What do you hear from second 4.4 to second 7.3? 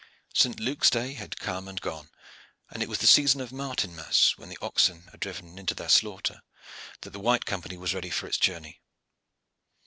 the oxen are driven in to the slaughter, that the